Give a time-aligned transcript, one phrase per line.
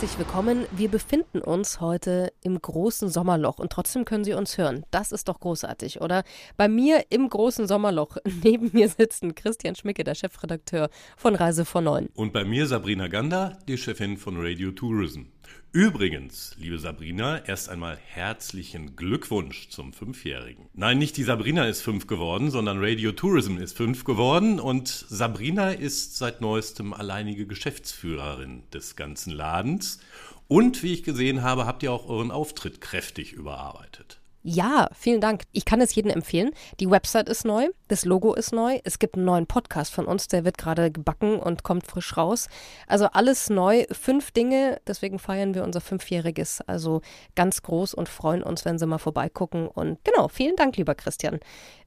[0.00, 0.64] Herzlich willkommen.
[0.74, 4.86] Wir befinden uns heute im großen Sommerloch und trotzdem können Sie uns hören.
[4.90, 6.24] Das ist doch großartig, oder?
[6.56, 10.88] Bei mir im großen Sommerloch neben mir sitzen Christian Schmicke, der Chefredakteur
[11.18, 12.08] von Reise von Neun.
[12.14, 15.24] Und bei mir Sabrina Gander, die Chefin von Radio Tourism.
[15.72, 20.68] Übrigens, liebe Sabrina, erst einmal herzlichen Glückwunsch zum Fünfjährigen.
[20.74, 25.70] Nein, nicht die Sabrina ist fünf geworden, sondern Radio Tourism ist fünf geworden und Sabrina
[25.70, 30.00] ist seit neuestem alleinige Geschäftsführerin des ganzen Ladens.
[30.48, 34.19] Und wie ich gesehen habe, habt ihr auch euren Auftritt kräftig überarbeitet.
[34.42, 35.42] Ja, vielen Dank.
[35.52, 36.52] Ich kann es jedem empfehlen.
[36.80, 38.80] Die Website ist neu, das Logo ist neu.
[38.84, 42.48] Es gibt einen neuen Podcast von uns, der wird gerade gebacken und kommt frisch raus.
[42.86, 44.80] Also alles neu, fünf Dinge.
[44.86, 46.62] Deswegen feiern wir unser Fünfjähriges.
[46.62, 47.02] Also
[47.34, 49.68] ganz groß und freuen uns, wenn Sie mal vorbeigucken.
[49.68, 51.40] Und genau, vielen Dank, lieber Christian.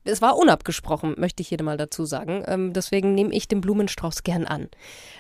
[0.04, 2.44] Es war unabgesprochen, möchte ich jedem mal dazu sagen.
[2.46, 4.70] Ähm, deswegen nehme ich den Blumenstrauß gern an.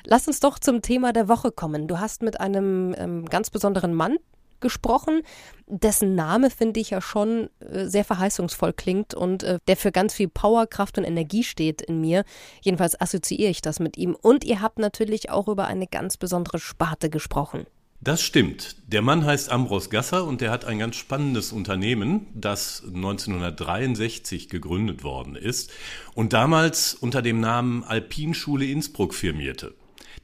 [0.05, 1.87] Lass uns doch zum Thema der Woche kommen.
[1.87, 4.17] Du hast mit einem ähm, ganz besonderen Mann
[4.63, 5.21] gesprochen,
[5.67, 10.15] dessen Name finde ich ja schon äh, sehr verheißungsvoll klingt und äh, der für ganz
[10.15, 12.23] viel Power, Kraft und Energie steht in mir.
[12.61, 14.15] Jedenfalls assoziiere ich das mit ihm.
[14.15, 17.67] Und ihr habt natürlich auch über eine ganz besondere Sparte gesprochen.
[18.03, 18.75] Das stimmt.
[18.87, 25.05] Der Mann heißt Ambros Gasser und der hat ein ganz spannendes Unternehmen, das 1963 gegründet
[25.05, 25.71] worden ist
[26.13, 29.73] und damals unter dem Namen Alpinschule Innsbruck firmierte.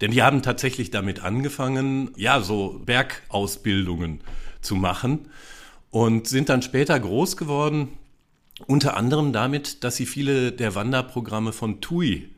[0.02, 4.22] Denn die haben tatsächlich damit angefangen, ja, so Bergausbildungen
[4.62, 5.30] zu machen
[5.92, 7.90] und sind dann später groß geworden,
[8.68, 12.30] unter anderem damit, dass sie viele der Wanderprogramme von TUI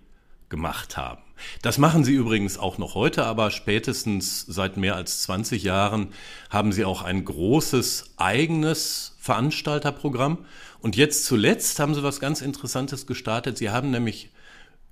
[0.49, 1.21] gemacht haben.
[1.61, 6.09] Das machen sie übrigens auch noch heute, aber spätestens seit mehr als 20 Jahren
[6.51, 10.45] haben sie auch ein großes eigenes Veranstalterprogramm.
[10.79, 13.57] Und jetzt zuletzt haben sie was ganz Interessantes gestartet.
[13.57, 14.29] Sie haben nämlich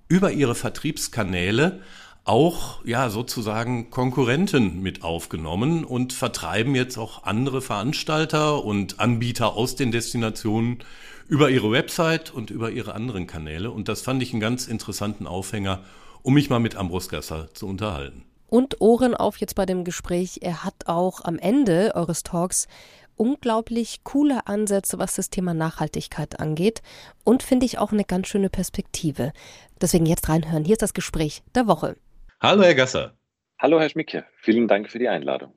[0.07, 1.81] über ihre Vertriebskanäle
[2.25, 9.75] auch ja sozusagen Konkurrenten mit aufgenommen und vertreiben jetzt auch andere Veranstalter und Anbieter aus
[9.75, 10.79] den Destinationen
[11.27, 13.71] über ihre Website und über ihre anderen Kanäle.
[13.71, 15.83] Und das fand ich einen ganz interessanten Aufhänger,
[16.21, 18.25] um mich mal mit Ambros Gasser zu unterhalten.
[18.47, 20.39] Und Ohren auf jetzt bei dem Gespräch.
[20.41, 22.67] Er hat auch am Ende eures Talks
[23.15, 26.81] unglaublich coole Ansätze, was das Thema Nachhaltigkeit angeht
[27.23, 29.33] und finde ich auch eine ganz schöne Perspektive.
[29.81, 30.63] Deswegen jetzt reinhören.
[30.63, 31.95] Hier ist das Gespräch der Woche.
[32.41, 33.17] Hallo, Herr Gasser.
[33.57, 34.25] Hallo, Herr Schmicke.
[34.37, 35.53] Vielen Dank für die Einladung.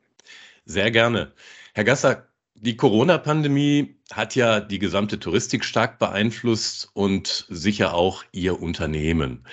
[0.65, 1.33] Sehr gerne.
[1.75, 8.61] Herr Gasser, die Corona-Pandemie hat ja die gesamte Touristik stark beeinflusst und sicher auch Ihr
[8.61, 9.45] Unternehmen.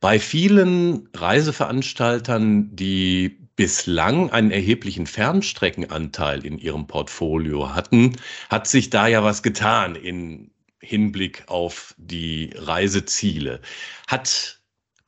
[0.00, 8.16] Bei vielen Reiseveranstaltern, die bislang einen erheblichen Fernstreckenanteil in ihrem Portfolio hatten,
[8.50, 13.60] hat sich da ja was getan in Hinblick auf die Reiseziele.
[14.06, 14.57] Hat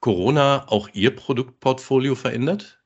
[0.01, 2.81] Corona auch Ihr Produktportfolio verändert?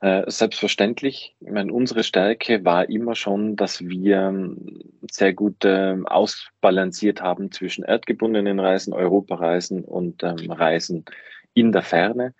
[0.00, 1.34] Äh, selbstverständlich.
[1.40, 7.50] Ich meine, unsere Stärke war immer schon, dass wir ähm, sehr gut äh, ausbalanciert haben
[7.52, 11.06] zwischen erdgebundenen Reisen, Europareisen und ähm, Reisen
[11.54, 12.34] in der Ferne.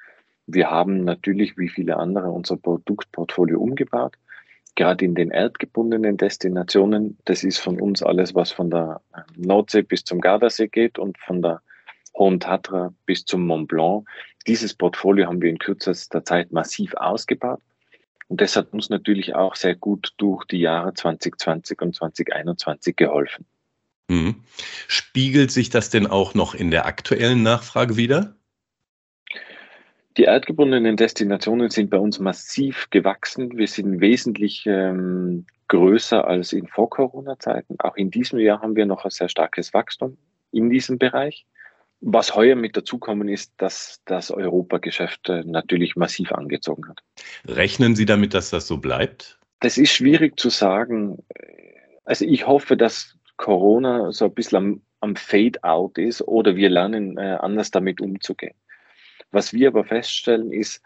[0.47, 4.17] Wir haben natürlich, wie viele andere, unser Produktportfolio umgebaut.
[4.75, 9.83] Gerade in den erdgebundenen Destinationen, das ist von uns alles, was von der ähm, Nordsee
[9.83, 11.63] bis zum Gardasee geht und von der
[12.17, 14.07] Hohen Tatra bis zum Mont Blanc.
[14.47, 17.61] Dieses Portfolio haben wir in kürzester Zeit massiv ausgebaut.
[18.29, 23.45] Und das hat uns natürlich auch sehr gut durch die Jahre 2020 und 2021 geholfen.
[24.09, 24.37] Mhm.
[24.89, 28.35] Spiegelt sich das denn auch noch in der aktuellen Nachfrage wieder?
[30.17, 33.57] Die erdgebundenen Destinationen sind bei uns massiv gewachsen.
[33.59, 37.77] Wir sind wesentlich ähm, größer als in Vor-Corona-Zeiten.
[37.81, 40.17] Auch in diesem Jahr haben wir noch ein sehr starkes Wachstum
[40.53, 41.47] in diesem Bereich.
[42.07, 47.01] Was heuer mit dazukommen ist, dass das Europageschäft äh, natürlich massiv angezogen hat.
[47.47, 49.39] Rechnen Sie damit, dass das so bleibt?
[49.61, 51.17] Das ist schwierig zu sagen.
[52.05, 57.17] Also ich hoffe, dass Corona so ein bisschen am, am Fade-out ist oder wir lernen
[57.17, 58.55] äh, anders damit umzugehen.
[59.31, 60.83] Was wir aber feststellen ist,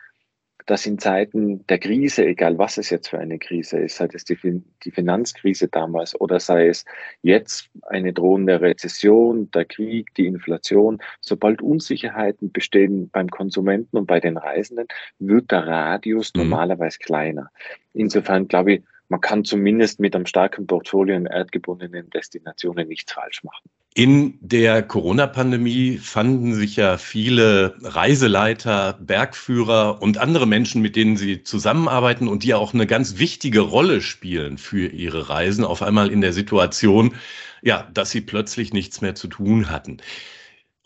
[0.69, 4.25] dass in Zeiten der Krise, egal was es jetzt für eine Krise ist, sei es
[4.26, 4.37] die,
[4.85, 6.85] die Finanzkrise damals oder sei es
[7.23, 14.20] jetzt eine drohende Rezession, der Krieg, die Inflation, sobald Unsicherheiten bestehen beim Konsumenten und bei
[14.20, 14.88] den Reisenden,
[15.19, 16.43] wird der Radius mhm.
[16.43, 17.50] normalerweise kleiner.
[17.94, 23.43] Insofern glaube ich, man kann zumindest mit einem starken Portfolio in erdgebundenen Destinationen nichts falsch
[23.43, 23.70] machen.
[23.94, 31.43] In der Corona-Pandemie fanden sich ja viele Reiseleiter, Bergführer und andere Menschen, mit denen sie
[31.43, 36.20] zusammenarbeiten und die auch eine ganz wichtige Rolle spielen für ihre Reisen, auf einmal in
[36.20, 37.14] der Situation,
[37.62, 39.96] ja, dass sie plötzlich nichts mehr zu tun hatten.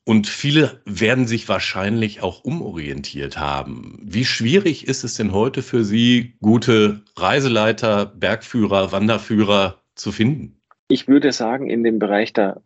[0.05, 4.01] Und viele werden sich wahrscheinlich auch umorientiert haben.
[4.03, 10.61] Wie schwierig ist es denn heute für Sie, gute Reiseleiter, Bergführer, Wanderführer zu finden?
[10.89, 12.61] Ich würde sagen, in dem Bereich der,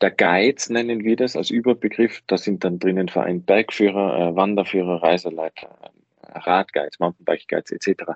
[0.00, 2.20] der Guides nennen wir das als Überbegriff.
[2.26, 5.92] Da sind dann drinnen vereint Bergführer, äh, Wanderführer, Reiseleiter,
[6.22, 8.12] Radguides, Mountainbike-Guides etc.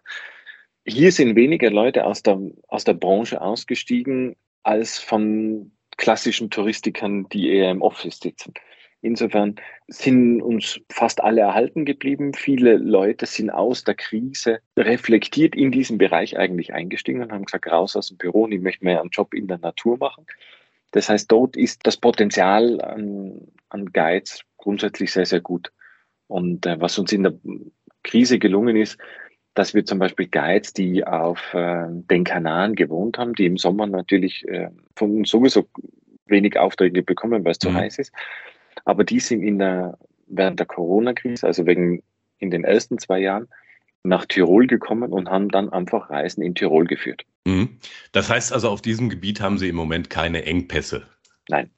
[0.85, 7.50] Hier sind weniger Leute aus der, aus der Branche ausgestiegen als von klassischen Touristikern, die
[7.50, 8.54] eher im Office sitzen.
[9.02, 9.56] Insofern
[9.88, 12.34] sind uns fast alle erhalten geblieben.
[12.34, 17.66] Viele Leute sind aus der Krise reflektiert in diesem Bereich eigentlich eingestiegen und haben gesagt,
[17.66, 20.26] raus aus dem Büro und ich möchte mehr einen Job in der Natur machen.
[20.90, 25.72] Das heißt, dort ist das Potenzial an, an Guides grundsätzlich sehr, sehr gut.
[26.26, 27.34] Und äh, was uns in der
[28.02, 28.98] Krise gelungen ist,
[29.55, 33.87] dass wir zum Beispiel Guides, die auf äh, den Kanaren gewohnt haben, die im Sommer
[33.87, 35.69] natürlich äh, von uns sowieso
[36.26, 37.76] wenig Aufträge bekommen, weil es zu mhm.
[37.76, 38.12] heiß ist.
[38.85, 42.02] Aber die sind in der, während der Corona-Krise, also wegen
[42.38, 43.49] in den ersten zwei Jahren,
[44.02, 47.25] nach Tirol gekommen und haben dann einfach Reisen in Tirol geführt.
[47.44, 47.76] Mhm.
[48.12, 51.06] Das heißt also, auf diesem Gebiet haben Sie im Moment keine Engpässe.
[51.49, 51.70] Nein.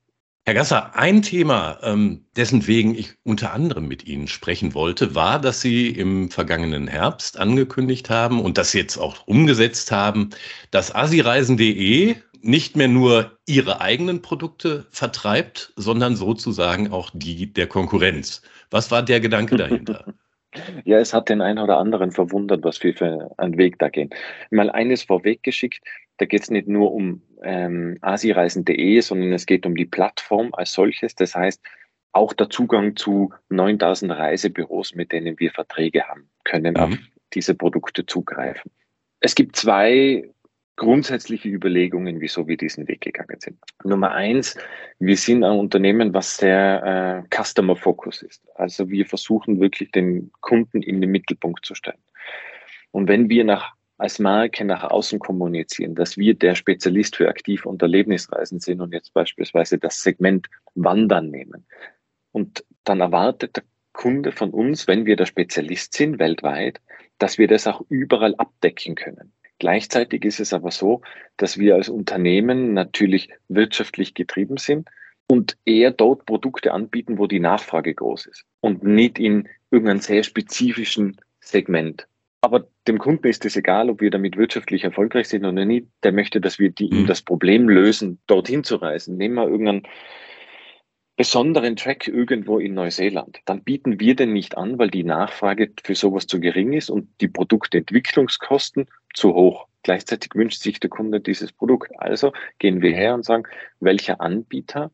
[0.45, 5.41] Herr Gasser, ein Thema, ähm, dessen wegen ich unter anderem mit Ihnen sprechen wollte, war,
[5.41, 10.31] dass Sie im vergangenen Herbst angekündigt haben und das jetzt auch umgesetzt haben,
[10.73, 18.43] dass asireisen.de nicht mehr nur Ihre eigenen Produkte vertreibt, sondern sozusagen auch die der Konkurrenz.
[18.69, 20.07] Was war der Gedanke dahinter?
[20.85, 24.11] Ja, es hat den einen oder anderen verwundert, was wir für einen Weg da gehen.
[24.51, 25.81] Mal eines vorweggeschickt,
[26.19, 30.73] da geht es nicht nur um ähm, asireisen.de, sondern es geht um die Plattform als
[30.73, 31.15] solches.
[31.15, 31.61] Das heißt,
[32.13, 36.81] auch der Zugang zu 9000 Reisebüros, mit denen wir Verträge haben, können mhm.
[36.81, 36.99] auf
[37.33, 38.71] diese Produkte zugreifen.
[39.21, 40.29] Es gibt zwei
[40.77, 43.59] grundsätzliche Überlegungen, wieso wir diesen Weg gegangen sind.
[43.85, 44.57] Nummer eins,
[44.99, 48.43] wir sind ein Unternehmen, was sehr äh, Customer Focus ist.
[48.55, 52.03] Also wir versuchen wirklich den Kunden in den Mittelpunkt zu stellen.
[52.91, 57.65] Und wenn wir nach als Marke nach außen kommunizieren, dass wir der Spezialist für Aktiv-
[57.65, 61.67] und Erlebnisreisen sind und jetzt beispielsweise das Segment Wandern nehmen.
[62.33, 66.81] Und dann erwartet der Kunde von uns, wenn wir der Spezialist sind weltweit,
[67.19, 69.33] dass wir das auch überall abdecken können.
[69.61, 71.03] Gleichzeitig ist es aber so,
[71.37, 74.89] dass wir als Unternehmen natürlich wirtschaftlich getrieben sind
[75.29, 80.25] und eher dort Produkte anbieten, wo die Nachfrage groß ist und nicht in irgendeinem sehr
[80.25, 82.09] spezifischen Segment.
[82.43, 85.87] Aber dem Kunden ist es egal, ob wir damit wirtschaftlich erfolgreich sind oder nicht.
[86.03, 89.17] Der möchte, dass wir die, ihm das Problem lösen, dorthin zu reisen.
[89.17, 89.87] Nehmen wir irgendeinen
[91.17, 93.39] besonderen Track irgendwo in Neuseeland.
[93.45, 97.09] Dann bieten wir den nicht an, weil die Nachfrage für sowas zu gering ist und
[97.21, 99.69] die Produktentwicklungskosten zu hoch.
[99.85, 101.93] Gleichzeitig wünscht sich der Kunde dieses Produkt.
[101.99, 103.45] Also gehen wir her und sagen,
[103.79, 104.91] welcher Anbieter,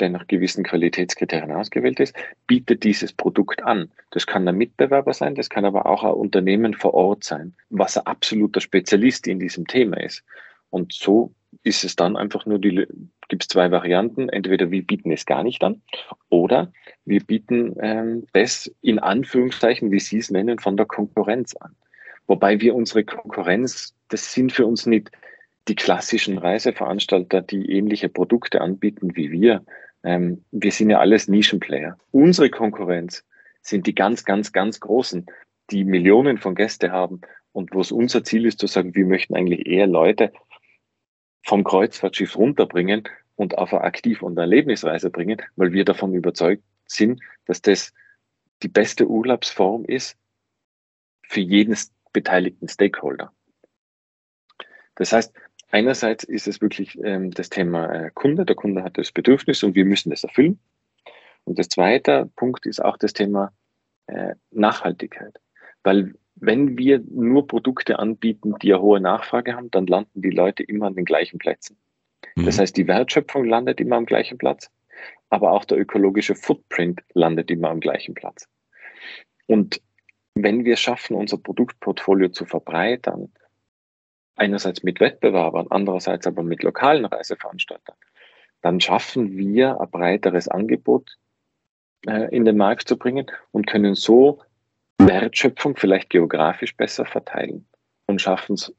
[0.00, 2.14] der nach gewissen Qualitätskriterien ausgewählt ist,
[2.46, 3.90] bietet dieses Produkt an.
[4.10, 7.96] Das kann ein Mitbewerber sein, das kann aber auch ein Unternehmen vor Ort sein, was
[7.96, 10.24] ein absoluter Spezialist in diesem Thema ist.
[10.70, 11.32] Und so
[11.62, 12.86] ist es dann einfach nur die,
[13.28, 14.28] gibt es zwei Varianten.
[14.28, 15.82] Entweder wir bieten es gar nicht an
[16.28, 16.72] oder
[17.04, 21.76] wir bieten ähm, das in Anführungszeichen, wie Sie es nennen, von der Konkurrenz an.
[22.26, 25.10] Wobei wir unsere Konkurrenz, das sind für uns nicht
[25.68, 29.64] die klassischen Reiseveranstalter, die ähnliche Produkte anbieten wie wir.
[30.04, 31.98] Ähm, wir sind ja alles Nischenplayer.
[32.12, 33.24] Unsere Konkurrenz
[33.62, 35.26] sind die ganz, ganz, ganz großen,
[35.70, 39.34] die Millionen von Gäste haben und wo es unser Ziel ist zu sagen, wir möchten
[39.34, 40.32] eigentlich eher Leute
[41.42, 47.20] vom Kreuzfahrtschiff runterbringen und auf eine Aktiv- und Erlebnisreise bringen, weil wir davon überzeugt sind,
[47.46, 47.92] dass das
[48.62, 50.16] die beste Urlaubsform ist
[51.22, 51.76] für jeden
[52.12, 53.32] beteiligten Stakeholder.
[54.94, 55.34] Das heißt,
[55.74, 58.44] einerseits ist es wirklich ähm, das Thema äh, Kunde.
[58.44, 60.60] Der Kunde hat das Bedürfnis und wir müssen es erfüllen.
[61.44, 63.52] Und das zweite Punkt ist auch das Thema
[64.06, 65.40] äh, Nachhaltigkeit.
[65.82, 70.62] Weil wenn wir nur Produkte anbieten, die eine hohe Nachfrage haben, dann landen die Leute
[70.62, 71.76] immer an den gleichen Plätzen.
[72.36, 72.46] Mhm.
[72.46, 74.70] Das heißt, die Wertschöpfung landet immer am gleichen Platz,
[75.28, 78.48] aber auch der ökologische Footprint landet immer am gleichen Platz.
[79.46, 79.80] Und
[80.34, 83.32] wenn wir schaffen, unser Produktportfolio zu verbreitern,
[84.36, 87.96] einerseits mit Wettbewerbern, andererseits aber mit lokalen Reiseveranstaltern,
[88.60, 91.16] dann schaffen wir ein breiteres Angebot
[92.06, 94.40] äh, in den Markt zu bringen und können so
[94.98, 97.66] Wertschöpfung vielleicht geografisch besser verteilen
[98.06, 98.72] und schaffen es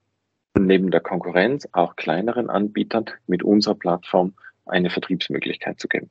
[0.58, 4.34] neben der Konkurrenz auch kleineren Anbietern mit unserer Plattform
[4.66, 6.10] eine Vertriebsmöglichkeit zu geben.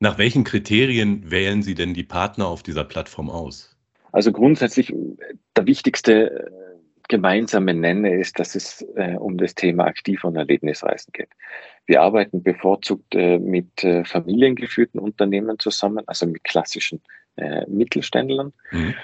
[0.00, 3.76] Nach welchen Kriterien wählen Sie denn die Partner auf dieser Plattform aus?
[4.12, 4.92] Also grundsätzlich
[5.56, 6.50] der wichtigste äh,
[7.08, 11.30] gemeinsame Nenner ist, dass es äh, um das Thema Aktiv- und Erlebnisreisen geht.
[11.86, 17.00] Wir arbeiten bevorzugt äh, mit äh, familiengeführten Unternehmen zusammen, also mit klassischen
[17.36, 18.52] äh, Mittelständlern.
[18.70, 18.94] Mhm.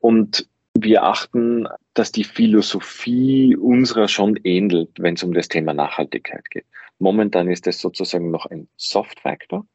[0.00, 6.50] Und wir achten, dass die Philosophie unserer schon ähnelt, wenn es um das Thema Nachhaltigkeit
[6.50, 6.66] geht.
[6.98, 9.66] Momentan ist es sozusagen noch ein Soft-Factor.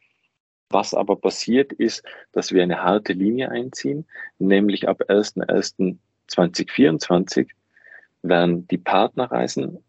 [0.70, 4.06] Was aber passiert ist, dass wir eine harte Linie einziehen,
[4.38, 7.48] nämlich ab 1.1.2024
[8.24, 9.84] werden die Partnerreisen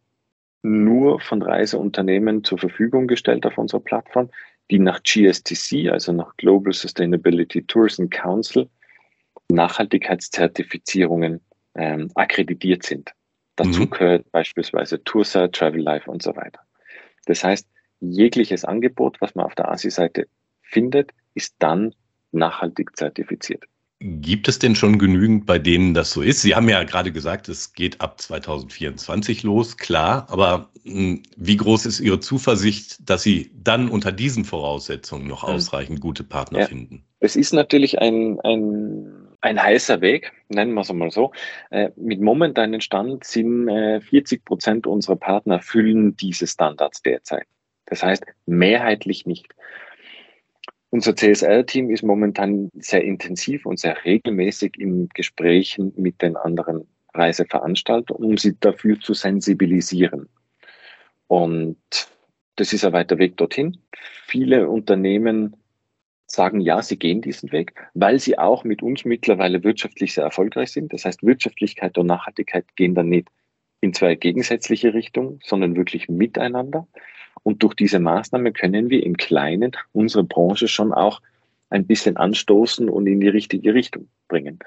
[0.62, 4.30] nur von Reiseunternehmen zur Verfügung gestellt auf unserer Plattform,
[4.70, 8.68] die nach GSTC, also nach Global Sustainability Tourism Council,
[9.50, 11.40] Nachhaltigkeitszertifizierungen
[11.74, 13.12] ähm, akkreditiert sind.
[13.56, 13.90] Dazu mhm.
[13.90, 16.60] gehört beispielsweise Tourside, Travel Life und so weiter.
[17.26, 17.68] Das heißt,
[18.00, 20.26] jegliches Angebot, was man auf der ASI-Seite
[20.62, 21.94] findet, ist dann
[22.32, 23.64] nachhaltig zertifiziert.
[24.04, 26.42] Gibt es denn schon genügend, bei denen das so ist?
[26.42, 30.26] Sie haben ja gerade gesagt, es geht ab 2024 los, klar.
[30.28, 35.54] Aber hm, wie groß ist Ihre Zuversicht, dass Sie dann unter diesen Voraussetzungen noch hm.
[35.54, 36.66] ausreichend gute Partner ja.
[36.66, 37.04] finden?
[37.20, 41.30] Es ist natürlich ein, ein, ein heißer Weg, nennen wir es mal so.
[41.70, 47.46] Äh, mit momentanen Stand sind äh, 40 Prozent unserer Partner erfüllen diese Standards derzeit.
[47.86, 49.54] Das heißt, mehrheitlich nicht.
[50.92, 58.14] Unser CSR-Team ist momentan sehr intensiv und sehr regelmäßig in Gesprächen mit den anderen Reiseveranstaltern,
[58.18, 60.28] um sie dafür zu sensibilisieren.
[61.28, 61.78] Und
[62.56, 63.78] das ist ein weiter Weg dorthin.
[64.26, 65.56] Viele Unternehmen
[66.26, 70.72] sagen ja, sie gehen diesen Weg, weil sie auch mit uns mittlerweile wirtschaftlich sehr erfolgreich
[70.72, 70.92] sind.
[70.92, 73.28] Das heißt, Wirtschaftlichkeit und Nachhaltigkeit gehen dann nicht
[73.80, 76.86] in zwei gegensätzliche Richtungen, sondern wirklich miteinander.
[77.42, 81.20] Und durch diese Maßnahme können wir im Kleinen unsere Branche schon auch
[81.70, 84.58] ein bisschen anstoßen und in die richtige Richtung bringen.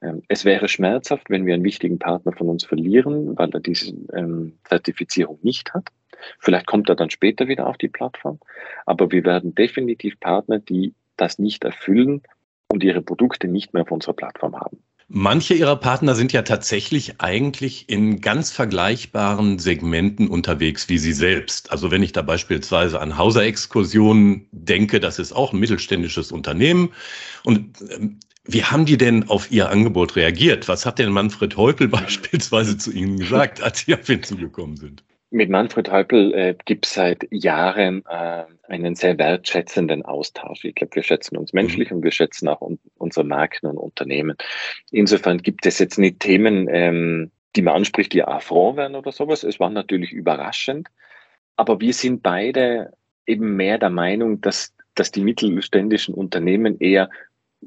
[0.00, 3.94] Ähm, es wäre schmerzhaft, wenn wir einen wichtigen Partner von uns verlieren, weil er diese
[4.14, 5.88] ähm, Zertifizierung nicht hat.
[6.38, 8.38] Vielleicht kommt er dann später wieder auf die Plattform.
[8.86, 12.22] Aber wir werden definitiv Partner, die das nicht erfüllen
[12.68, 14.78] und ihre Produkte nicht mehr auf unserer Plattform haben.
[15.08, 21.70] Manche ihrer Partner sind ja tatsächlich eigentlich in ganz vergleichbaren Segmenten unterwegs wie sie selbst.
[21.70, 26.92] Also wenn ich da beispielsweise an Hauser-Exkursionen denke, das ist auch ein mittelständisches Unternehmen.
[27.44, 30.66] Und ähm, wie haben die denn auf ihr Angebot reagiert?
[30.68, 35.04] Was hat denn Manfred Heupel beispielsweise zu Ihnen gesagt, als Sie auf ihn zugekommen sind?
[35.32, 40.62] Mit Manfred Häupl äh, gibt es seit Jahren äh, einen sehr wertschätzenden Austausch.
[40.64, 41.96] Ich glaube, wir schätzen uns menschlich mhm.
[41.96, 44.36] und wir schätzen auch un unsere Marken und Unternehmen.
[44.90, 49.42] Insofern gibt es jetzt nicht Themen, ähm, die man anspricht, die affront werden oder sowas.
[49.42, 50.88] Es war natürlich überraschend.
[51.56, 52.92] Aber wir sind beide
[53.26, 57.08] eben mehr der Meinung, dass, dass die mittelständischen Unternehmen eher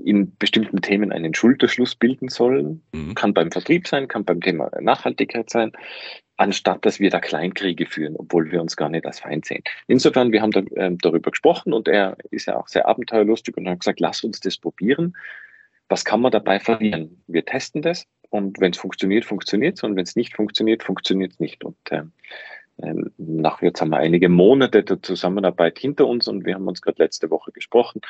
[0.04, 2.84] in bestimmten Themen einen Schulterschluss bilden sollen.
[2.94, 3.16] Mhm.
[3.16, 5.72] Kann beim Vertrieb sein, kann beim Thema Nachhaltigkeit sein,
[6.38, 9.64] anstatt dass wir da Kleinkriege führen, obwohl wir uns gar nicht als Feind sehen.
[9.88, 13.70] Insofern, wir haben da, äh, darüber gesprochen und er ist ja auch sehr abenteuerlustig und
[13.70, 15.16] hat gesagt, lass uns das probieren.
[15.88, 17.24] Was kann man dabei verlieren?
[17.28, 21.34] Wir testen das und wenn es funktioniert, funktioniert es und wenn es nicht funktioniert, funktioniert
[21.34, 21.64] es nicht.
[21.64, 22.04] Und äh,
[22.82, 26.82] ähm, nach jetzt haben wir einige Monate der Zusammenarbeit hinter uns und wir haben uns
[26.82, 28.02] gerade letzte Woche gesprochen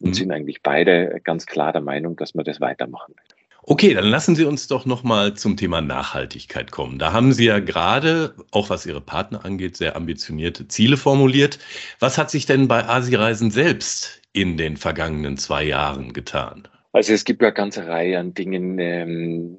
[0.00, 0.14] und mhm.
[0.14, 3.14] sind eigentlich beide ganz klar der Meinung, dass wir das weitermachen.
[3.62, 6.98] Okay, dann lassen Sie uns doch nochmal zum Thema Nachhaltigkeit kommen.
[6.98, 11.58] Da haben Sie ja gerade, auch was Ihre Partner angeht, sehr ambitionierte Ziele formuliert.
[11.98, 16.68] Was hat sich denn bei Asi-Reisen selbst in den vergangenen zwei Jahren getan?
[16.92, 19.58] Also es gibt ja eine ganze Reihe an Dingen, ähm,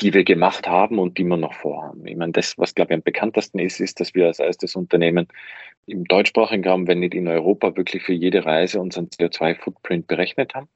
[0.00, 2.06] die wir gemacht haben und die wir noch vorhaben.
[2.06, 5.28] Ich meine, das, was glaube ich am bekanntesten ist, ist, dass wir als erstes Unternehmen
[5.86, 10.68] im deutschsprachigen Raum, wenn nicht in Europa, wirklich für jede Reise unseren CO2-Footprint berechnet haben,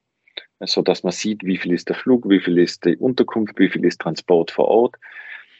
[0.66, 3.68] so dass man sieht, wie viel ist der Flug, wie viel ist die Unterkunft, wie
[3.68, 4.96] viel ist Transport vor Ort.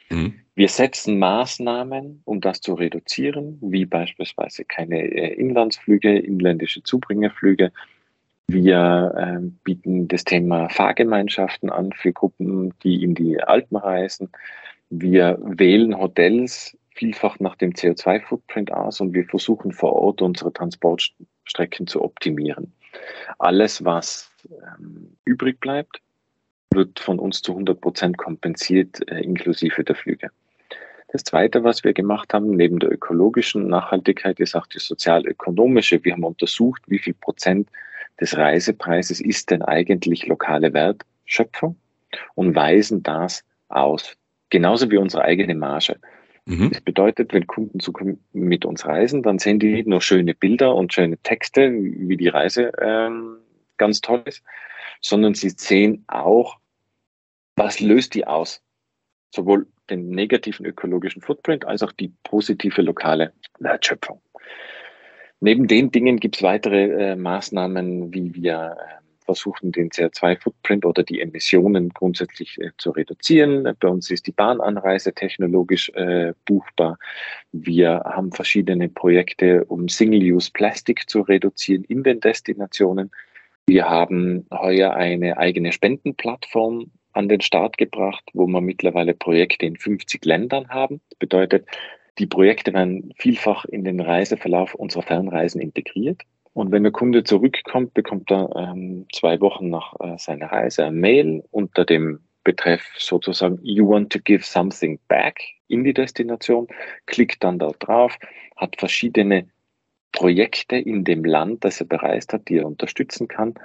[0.09, 0.35] Mhm.
[0.55, 7.71] Wir setzen Maßnahmen, um das zu reduzieren, wie beispielsweise keine äh, Inlandsflüge, inländische Zubringerflüge,
[8.47, 14.29] wir äh, bieten das Thema Fahrgemeinschaften an für Gruppen, die in die Alpen reisen.
[14.89, 21.87] Wir wählen Hotels vielfach nach dem CO2-Footprint aus und wir versuchen vor Ort unsere Transportstrecken
[21.87, 22.71] zu optimieren.
[23.39, 26.01] Alles, was ähm, übrig bleibt,
[26.71, 30.29] wird von uns zu 100 Prozent kompensiert, äh, inklusive der Flüge.
[31.09, 36.03] Das Zweite, was wir gemacht haben, neben der ökologischen Nachhaltigkeit, ist auch die sozial-ökonomische.
[36.03, 37.69] Wir haben untersucht, wie viel Prozent
[38.19, 41.77] des Reisepreises ist denn eigentlich lokale Wertschöpfung
[42.33, 44.17] und weisen das aus
[44.49, 45.97] Genauso wie unsere eigene Marge.
[46.45, 46.69] Mhm.
[46.71, 47.91] Das bedeutet, wenn Kunden zu,
[48.33, 52.27] mit uns reisen, dann sehen die nicht nur schöne Bilder und schöne Texte, wie die
[52.27, 53.37] Reise ähm,
[53.77, 54.43] ganz toll ist,
[55.01, 56.57] sondern sie sehen auch,
[57.55, 58.61] was löst die aus?
[59.33, 64.21] Sowohl den negativen ökologischen Footprint als auch die positive lokale Wertschöpfung.
[65.39, 71.03] Neben den Dingen gibt es weitere äh, Maßnahmen, wie wir äh, versuchen, den CO2-Footprint oder
[71.03, 73.75] die Emissionen grundsätzlich äh, zu reduzieren.
[73.79, 76.97] Bei uns ist die Bahnanreise technologisch äh, buchbar.
[77.51, 83.11] Wir haben verschiedene Projekte, um Single-Use-Plastik zu reduzieren in den Destinationen.
[83.67, 89.77] Wir haben heuer eine eigene Spendenplattform an den Start gebracht, wo wir mittlerweile Projekte in
[89.77, 91.01] 50 Ländern haben.
[91.09, 91.67] Das bedeutet,
[92.19, 96.21] die Projekte werden vielfach in den Reiseverlauf unserer Fernreisen integriert.
[96.55, 100.95] Und wenn der Kunde zurückkommt, bekommt er ähm, zwei Wochen nach äh, seiner Reise ein
[100.95, 106.67] Mail unter dem Betreff sozusagen You want to give something back in die Destination,
[107.07, 108.17] klickt dann da drauf,
[108.55, 109.49] hat verschiedene
[110.13, 113.55] Projekte in dem Land, das er bereist hat, die er unterstützen kann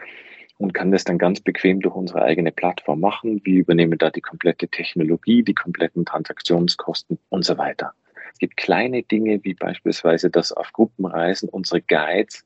[0.58, 3.40] und kann das dann ganz bequem durch unsere eigene Plattform machen.
[3.44, 7.92] Wir übernehmen da die komplette Technologie, die kompletten Transaktionskosten und so weiter.
[8.32, 12.44] Es gibt kleine Dinge wie beispielsweise, dass auf Gruppenreisen unsere Guides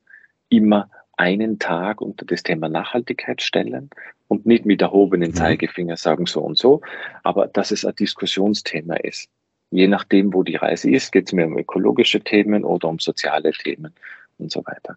[0.48, 3.90] immer einen Tag unter das Thema Nachhaltigkeit stellen
[4.28, 5.34] und nicht mit erhobenen mhm.
[5.34, 6.80] Zeigefinger sagen so und so,
[7.22, 9.28] aber dass es ein Diskussionsthema ist.
[9.70, 13.52] Je nachdem, wo die Reise ist, geht es mir um ökologische Themen oder um soziale
[13.52, 13.94] Themen
[14.38, 14.96] und so weiter.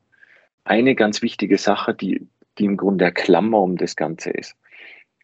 [0.63, 2.27] Eine ganz wichtige Sache, die,
[2.58, 4.56] die im Grunde der Klammer um das Ganze ist.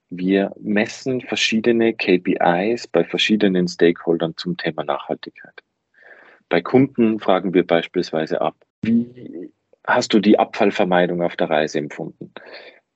[0.10, 5.64] Wir messen verschiedene KPIs bei verschiedenen Stakeholdern zum Thema Nachhaltigkeit.
[6.50, 9.52] Bei Kunden fragen wir beispielsweise ab, wie
[9.86, 12.34] hast du die Abfallvermeidung auf der Reise empfunden?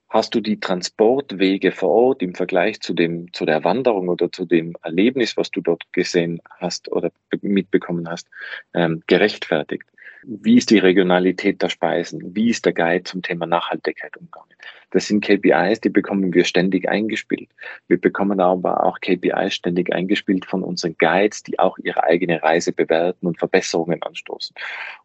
[0.10, 4.46] Hast du die Transportwege vor Ort im Vergleich zu dem, zu der Wanderung oder zu
[4.46, 8.28] dem Erlebnis, was du dort gesehen hast oder mitbekommen hast,
[8.74, 9.84] ähm, gerechtfertigt?
[10.30, 12.36] Wie ist die Regionalität der Speisen?
[12.36, 14.54] Wie ist der Guide zum Thema Nachhaltigkeit umgegangen?
[14.92, 17.50] Das sind KPIs, die bekommen wir ständig eingespielt.
[17.88, 22.74] Wir bekommen aber auch KPIs ständig eingespielt von unseren Guides, die auch ihre eigene Reise
[22.74, 24.54] bewerten und Verbesserungen anstoßen.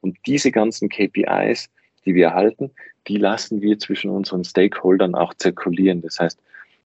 [0.00, 1.70] Und diese ganzen KPIs,
[2.04, 2.72] die wir erhalten,
[3.06, 6.02] die lassen wir zwischen unseren Stakeholdern auch zirkulieren.
[6.02, 6.40] Das heißt,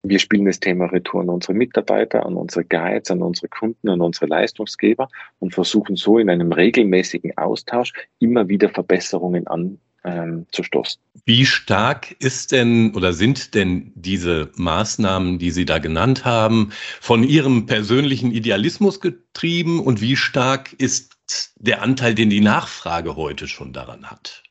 [0.03, 4.01] wir spielen das Thema Retour an unsere Mitarbeiter, an unsere Guides, an unsere Kunden, an
[4.01, 5.09] unsere Leistungsgeber
[5.41, 11.01] und versuchen so in einem regelmäßigen Austausch immer wieder Verbesserungen an, ähm, zu stoßen.
[11.25, 17.25] Wie stark ist denn oder sind denn diese Maßnahmen, die Sie da genannt haben, von
[17.25, 21.17] Ihrem persönlichen Idealismus getrieben und wie stark ist
[21.57, 24.45] der Anteil, den die Nachfrage heute schon daran hat?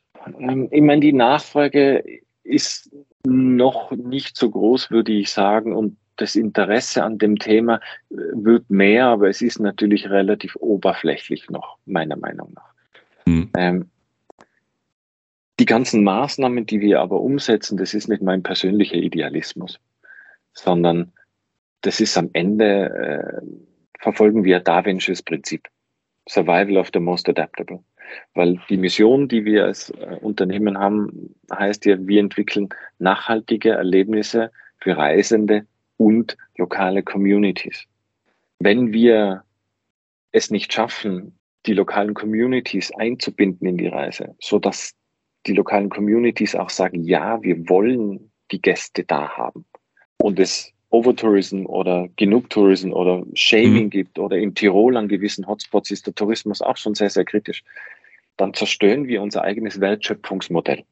[0.70, 2.04] Ich meine, die Nachfrage
[2.42, 2.90] ist
[3.26, 7.76] noch nicht so groß, würde ich sagen, und das Interesse an dem Thema
[8.10, 12.74] äh, wird mehr, aber es ist natürlich relativ oberflächlich noch, meiner Meinung nach.
[13.26, 13.50] Hm.
[13.56, 13.90] Ähm,
[15.58, 19.78] die ganzen Maßnahmen, die wir aber umsetzen, das ist nicht mein persönlicher Idealismus,
[20.52, 21.12] sondern
[21.80, 25.68] das ist am Ende, äh, verfolgen wir Darwinsches Prinzip.
[26.28, 27.82] Survival of the most adaptable.
[28.34, 34.50] Weil die Mission, die wir als äh, Unternehmen haben, heißt ja, wir entwickeln nachhaltige Erlebnisse
[34.78, 35.66] für Reisende
[35.96, 37.86] und lokale Communities.
[38.58, 39.44] Wenn wir
[40.32, 44.94] es nicht schaffen, die lokalen Communities einzubinden in die Reise, so dass
[45.46, 49.64] die lokalen Communities auch sagen, ja, wir wollen die Gäste da haben
[50.18, 53.90] und es Overtourism oder Genugtourism oder Shaming mhm.
[53.90, 57.64] gibt oder in Tirol an gewissen Hotspots ist der Tourismus auch schon sehr, sehr kritisch,
[58.36, 60.84] dann zerstören wir unser eigenes Wertschöpfungsmodell.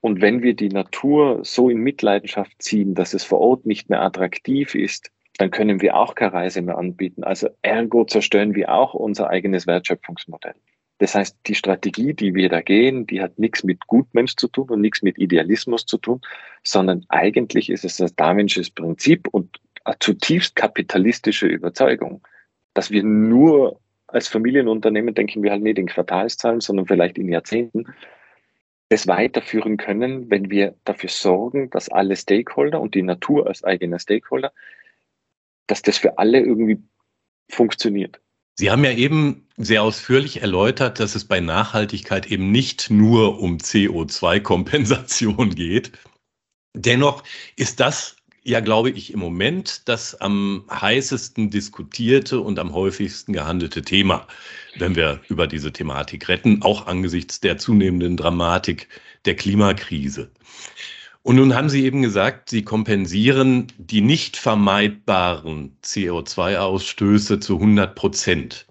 [0.00, 4.00] Und wenn wir die Natur so in Mitleidenschaft ziehen, dass es vor Ort nicht mehr
[4.02, 7.22] attraktiv ist, dann können wir auch keine Reise mehr anbieten.
[7.22, 10.54] Also ergo zerstören wir auch unser eigenes Wertschöpfungsmodell.
[10.98, 14.68] Das heißt, die Strategie, die wir da gehen, die hat nichts mit Gutmensch zu tun
[14.68, 16.20] und nichts mit Idealismus zu tun,
[16.64, 22.26] sondern eigentlich ist es das Darwinsches Prinzip und eine zutiefst kapitalistische Überzeugung,
[22.74, 27.86] dass wir nur als Familienunternehmen denken wir halt nicht in Quartalszahlen, sondern vielleicht in Jahrzehnten,
[28.88, 33.98] das weiterführen können, wenn wir dafür sorgen, dass alle Stakeholder und die Natur als eigener
[33.98, 34.52] Stakeholder,
[35.66, 36.78] dass das für alle irgendwie
[37.50, 38.20] funktioniert.
[38.54, 43.58] Sie haben ja eben sehr ausführlich erläutert, dass es bei Nachhaltigkeit eben nicht nur um
[43.58, 45.92] CO2-Kompensation geht.
[46.74, 47.22] Dennoch
[47.56, 53.82] ist das ja, glaube ich, im Moment das am heißesten diskutierte und am häufigsten gehandelte
[53.82, 54.26] Thema,
[54.76, 58.88] wenn wir über diese Thematik retten, auch angesichts der zunehmenden Dramatik
[59.24, 60.30] der Klimakrise.
[61.22, 68.66] Und nun haben Sie eben gesagt, Sie kompensieren die nicht vermeidbaren CO2-Ausstöße zu 100 Prozent.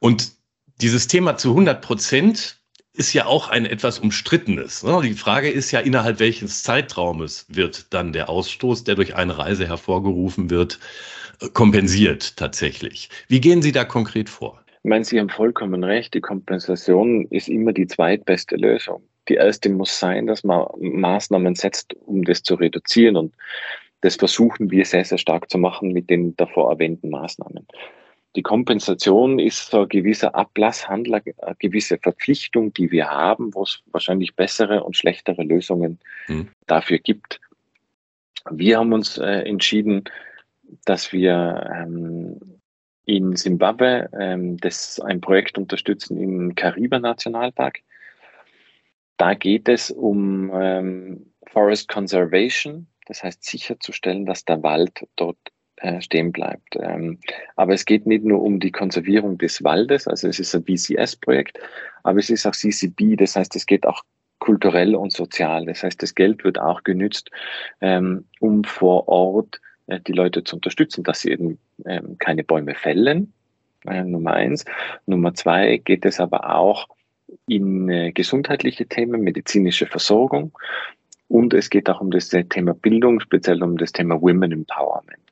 [0.00, 0.32] Und
[0.80, 2.58] dieses Thema zu 100 Prozent
[2.96, 4.82] ist ja auch ein etwas umstrittenes.
[4.82, 5.00] Ne?
[5.02, 9.68] Die Frage ist ja, innerhalb welches Zeitraumes wird dann der Ausstoß, der durch eine Reise
[9.68, 10.78] hervorgerufen wird,
[11.52, 13.10] kompensiert tatsächlich.
[13.28, 14.62] Wie gehen Sie da konkret vor?
[14.82, 16.14] Ich meine, Sie haben vollkommen recht.
[16.14, 19.02] Die Kompensation ist immer die zweitbeste Lösung.
[19.28, 23.16] Die erste muss sein, dass man Maßnahmen setzt, um das zu reduzieren.
[23.16, 23.34] Und
[24.00, 27.66] das versuchen wir sehr, sehr stark zu machen mit den davor erwähnten Maßnahmen.
[28.36, 33.82] Die Kompensation ist so ein gewisser Ablasshandel, eine gewisse Verpflichtung, die wir haben, wo es
[33.86, 36.48] wahrscheinlich bessere und schlechtere Lösungen hm.
[36.66, 37.40] dafür gibt.
[38.50, 40.04] Wir haben uns äh, entschieden,
[40.84, 42.38] dass wir ähm,
[43.06, 47.78] in Simbabwe ähm, das ein Projekt unterstützen im Kariba Nationalpark.
[49.16, 55.38] Da geht es um ähm, Forest Conservation, das heißt sicherzustellen, dass der Wald dort
[55.76, 56.76] äh, stehen bleibt.
[56.80, 57.18] Ähm,
[57.56, 61.58] aber es geht nicht nur um die Konservierung des Waldes, also es ist ein BCS-Projekt,
[62.02, 64.02] aber es ist auch CCB, das heißt, es geht auch
[64.38, 65.66] kulturell und sozial.
[65.66, 67.30] Das heißt, das Geld wird auch genützt,
[67.80, 72.74] ähm, um vor Ort äh, die Leute zu unterstützen, dass sie eben ähm, keine Bäume
[72.74, 73.32] fällen,
[73.86, 74.64] äh, Nummer eins.
[75.06, 76.88] Nummer zwei geht es aber auch
[77.46, 80.56] in äh, gesundheitliche Themen, medizinische Versorgung.
[81.28, 85.25] Und es geht auch um das Thema Bildung, speziell um das Thema Women Empowerment.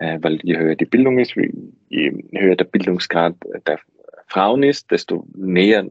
[0.00, 3.36] Äh, weil je höher die Bildung ist, je höher der Bildungsgrad
[3.66, 3.78] der
[4.26, 5.86] Frauen ist, desto näher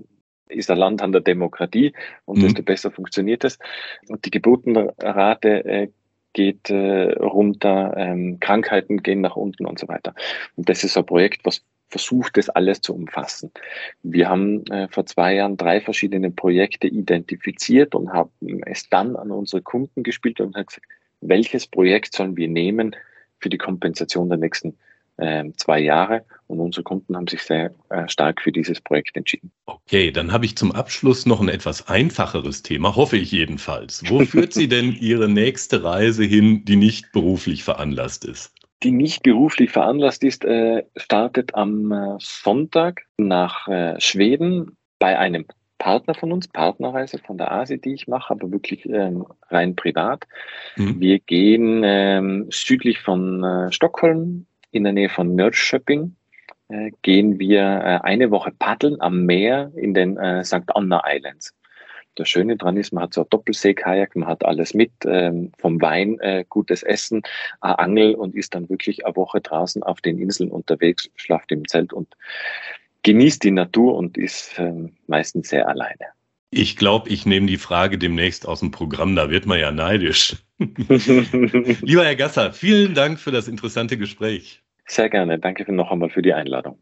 [0.48, 1.94] ist ein Land an der Demokratie
[2.26, 2.42] und mhm.
[2.42, 3.60] desto besser funktioniert es.
[4.08, 5.88] Und die Geburtenrate äh,
[6.34, 10.16] geht äh, runter, ähm, Krankheiten gehen nach unten und so weiter.
[10.56, 13.52] Und das ist ein Projekt, was versucht, das alles zu umfassen.
[14.02, 18.32] Wir haben äh, vor zwei Jahren drei verschiedene Projekte identifiziert und haben
[18.66, 20.88] es dann an unsere Kunden gespielt und haben gesagt,
[21.22, 22.96] welches Projekt sollen wir nehmen
[23.40, 24.78] für die Kompensation der nächsten
[25.18, 29.52] äh, zwei Jahre und unsere Kunden haben sich sehr äh, stark für dieses Projekt entschieden.
[29.66, 34.04] Okay, dann habe ich zum Abschluss noch ein etwas einfacheres Thema, hoffe ich jedenfalls.
[34.08, 38.54] Wo führt Sie denn Ihre nächste Reise hin, die nicht beruflich veranlasst ist?
[38.82, 45.46] Die nicht beruflich veranlasst ist, äh, startet am äh, Sonntag nach äh, Schweden bei einem
[45.80, 50.28] Partner von uns, Partnerreise von der ASI, die ich mache, aber wirklich ähm, rein privat.
[50.76, 51.00] Mhm.
[51.00, 56.16] Wir gehen ähm, südlich von äh, Stockholm in der Nähe von Nörrköping
[56.70, 60.76] äh, gehen wir äh, eine Woche paddeln am Meer in den äh, St.
[60.76, 61.56] Anna Islands.
[62.16, 65.82] Das Schöne dran ist, man hat so ein Doppelseekajak, man hat alles mit, ähm, vom
[65.82, 67.22] Wein, äh, gutes Essen,
[67.64, 71.68] äh, Angel und ist dann wirklich eine Woche draußen auf den Inseln unterwegs, schlaft im
[71.68, 72.16] Zelt und
[73.04, 76.08] genießt die Natur und ist ähm, meistens sehr alleine.
[76.52, 80.36] Ich glaube, ich nehme die Frage demnächst aus dem Programm, da wird man ja neidisch.
[80.58, 84.64] Lieber Herr Gasser, vielen Dank für das interessante Gespräch.
[84.88, 85.38] Sehr gerne.
[85.38, 86.80] Danke noch einmal für die Einladung.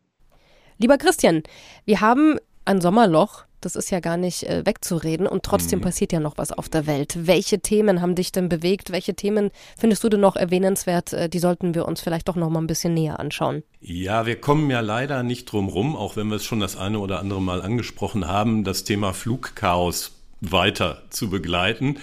[0.77, 1.43] Lieber Christian,
[1.85, 3.46] wir haben ein Sommerloch.
[3.61, 5.83] Das ist ja gar nicht äh, wegzureden und trotzdem mhm.
[5.83, 7.27] passiert ja noch was auf der Welt.
[7.27, 8.91] Welche Themen haben dich denn bewegt?
[8.91, 11.13] Welche Themen findest du denn noch erwähnenswert?
[11.13, 13.63] Äh, die sollten wir uns vielleicht doch noch mal ein bisschen näher anschauen.
[13.79, 16.99] Ja, wir kommen ja leider nicht drum rum, auch wenn wir es schon das eine
[16.99, 21.97] oder andere Mal angesprochen haben, das Thema Flugchaos weiter zu begleiten.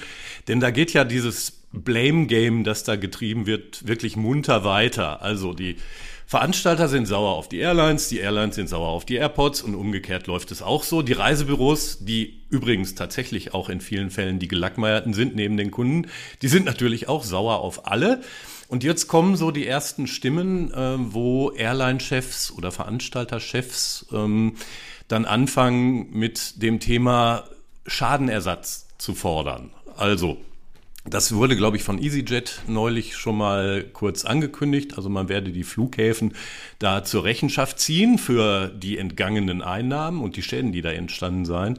[0.48, 5.22] Denn da geht ja dieses Blame Game, das da getrieben wird, wirklich munter weiter.
[5.22, 5.76] Also die
[6.34, 10.26] Veranstalter sind sauer auf die Airlines, die Airlines sind sauer auf die Airports und umgekehrt
[10.26, 11.00] läuft es auch so.
[11.00, 16.10] Die Reisebüros, die übrigens tatsächlich auch in vielen Fällen die Gelackmeierten sind neben den Kunden,
[16.42, 18.20] die sind natürlich auch sauer auf alle.
[18.66, 24.56] Und jetzt kommen so die ersten Stimmen, äh, wo Airline-Chefs oder Veranstalter-Chefs ähm,
[25.06, 27.44] dann anfangen mit dem Thema
[27.86, 29.70] Schadenersatz zu fordern.
[29.96, 30.38] Also
[31.04, 34.96] das wurde, glaube ich, von EasyJet neulich schon mal kurz angekündigt.
[34.96, 36.34] Also man werde die Flughäfen
[36.78, 41.78] da zur Rechenschaft ziehen für die entgangenen Einnahmen und die Schäden, die da entstanden seien.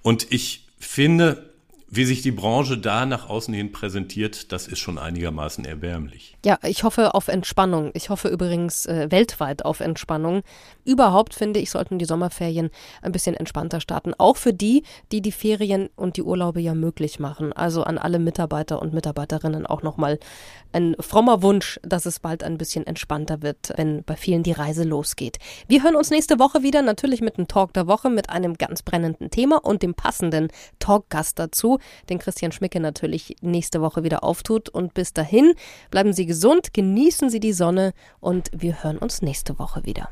[0.00, 1.50] Und ich finde,
[1.88, 6.31] wie sich die Branche da nach außen hin präsentiert, das ist schon einigermaßen erbärmlich.
[6.44, 7.92] Ja, ich hoffe auf Entspannung.
[7.94, 10.42] Ich hoffe übrigens äh, weltweit auf Entspannung.
[10.84, 14.12] Überhaupt finde ich, sollten die Sommerferien ein bisschen entspannter starten.
[14.18, 17.52] Auch für die, die die Ferien und die Urlaube ja möglich machen.
[17.52, 20.18] Also an alle Mitarbeiter und Mitarbeiterinnen auch nochmal
[20.72, 24.82] ein frommer Wunsch, dass es bald ein bisschen entspannter wird, wenn bei vielen die Reise
[24.82, 25.38] losgeht.
[25.68, 28.82] Wir hören uns nächste Woche wieder, natürlich mit einem Talk der Woche, mit einem ganz
[28.82, 30.48] brennenden Thema und dem passenden
[30.80, 31.78] Talkgast dazu
[32.08, 34.68] den Christian Schmicke natürlich nächste Woche wieder auftut.
[34.68, 35.52] Und bis dahin
[35.90, 36.31] bleiben Sie gesund,
[36.72, 40.08] genießen Sie die Sonne und wir hören uns nächste Woche wieder.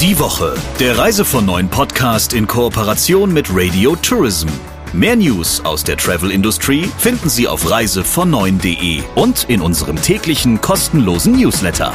[0.00, 4.48] Die Woche, der Reise von neuen Podcast in Kooperation mit Radio Tourism.
[4.92, 11.32] Mehr News aus der Travel Industry finden Sie auf reisevon9.de und in unserem täglichen kostenlosen
[11.32, 11.92] Newsletter.